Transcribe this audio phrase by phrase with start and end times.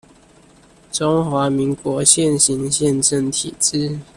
[0.91, 3.99] 中華民國現行憲政體制